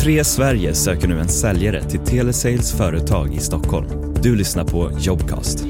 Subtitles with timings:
[0.00, 4.14] Tre Sverige söker nu en säljare till Telesales företag i Stockholm.
[4.22, 5.64] Du lyssnar på Jobcast.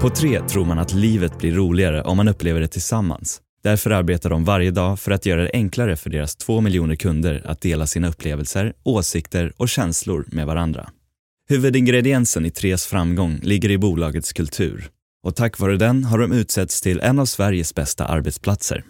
[0.00, 3.40] På Tre tror man att livet blir roligare om man upplever det tillsammans.
[3.62, 7.42] Därför arbetar de varje dag för att göra det enklare för deras två miljoner kunder
[7.44, 10.88] att dela sina upplevelser, åsikter och känslor med varandra.
[11.48, 14.90] Huvudingrediensen i Tres framgång ligger i bolagets kultur
[15.26, 18.84] och tack vare den har de utsetts till en av Sveriges bästa arbetsplatser.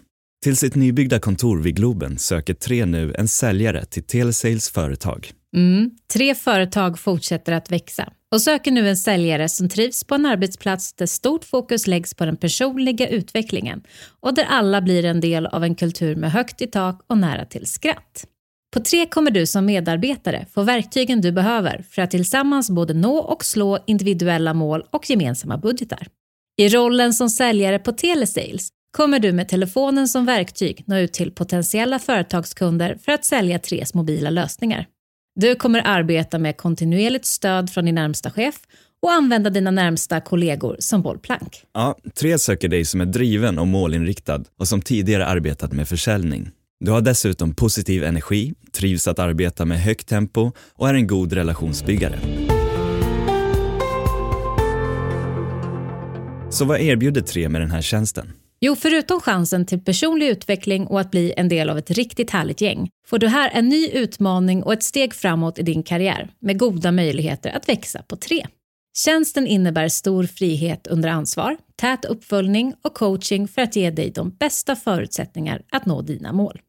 [0.44, 5.32] Till sitt nybyggda kontor vid Globen söker Tre nu en säljare till Telesales företag.
[5.56, 5.90] Mm.
[6.12, 10.92] Tre företag fortsätter att växa och söker nu en säljare som trivs på en arbetsplats
[10.92, 13.82] där stort fokus läggs på den personliga utvecklingen
[14.20, 17.44] och där alla blir en del av en kultur med högt i tak och nära
[17.44, 18.26] till skratt.
[18.74, 23.18] På Tre kommer du som medarbetare få verktygen du behöver för att tillsammans både nå
[23.18, 26.08] och slå individuella mål och gemensamma budgetar.
[26.60, 31.32] I rollen som säljare på Telesales kommer du med telefonen som verktyg nå ut till
[31.32, 34.86] potentiella företagskunder för att sälja Tres mobila lösningar.
[35.40, 38.54] Du kommer arbeta med kontinuerligt stöd från din närmsta chef
[39.02, 41.62] och använda dina närmsta kollegor som bollplank.
[41.72, 46.50] Ja, Tre söker dig som är driven och målinriktad och som tidigare arbetat med försäljning.
[46.84, 51.32] Du har dessutom positiv energi, trivs att arbeta med högt tempo och är en god
[51.32, 52.49] relationsbyggare.
[56.60, 58.32] Så vad erbjuder Tre med den här tjänsten?
[58.60, 62.60] Jo, förutom chansen till personlig utveckling och att bli en del av ett riktigt härligt
[62.60, 66.58] gäng får du här en ny utmaning och ett steg framåt i din karriär med
[66.58, 68.46] goda möjligheter att växa på tre.
[68.96, 74.30] Tjänsten innebär stor frihet under ansvar, tät uppföljning och coaching för att ge dig de
[74.30, 76.60] bästa förutsättningar att nå dina mål.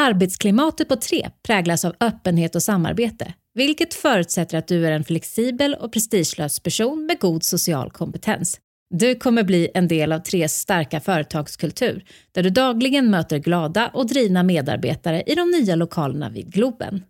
[0.00, 5.74] Arbetsklimatet på tre präglas av öppenhet och samarbete, vilket förutsätter att du är en flexibel
[5.74, 8.60] och prestigelös person med god social kompetens
[8.94, 14.06] du kommer bli en del av Tres starka företagskultur där du dagligen möter glada och
[14.06, 17.02] drivna medarbetare i de nya lokalerna vid Globen.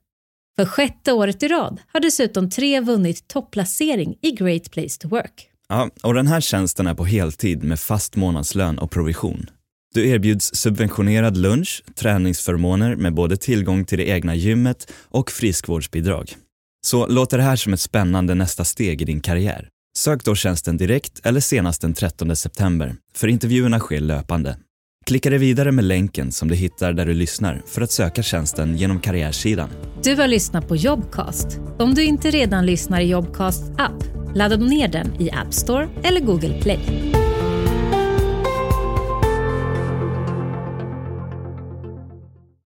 [0.58, 5.48] För sjätte året i rad har dessutom Tre vunnit topplacering i Great Place to Work.
[5.68, 9.46] Ja, och den här tjänsten är på heltid med fast månadslön och provision.
[9.94, 16.36] Du erbjuds subventionerad lunch, träningsförmåner med både tillgång till det egna gymmet och friskvårdsbidrag.
[16.86, 19.68] Så låter det här som ett spännande nästa steg i din karriär.
[19.98, 24.56] Sök då tjänsten direkt eller senast den 13 september, för intervjuerna sker löpande.
[25.06, 28.76] Klicka dig vidare med länken som du hittar där du lyssnar för att söka tjänsten
[28.76, 29.68] genom karriärsidan.
[30.02, 31.46] Du har lyssnat på Jobcast.
[31.78, 34.04] Om du inte redan lyssnar i Jobcasts app,
[34.34, 36.80] ladda ner den i App Store eller Google Play.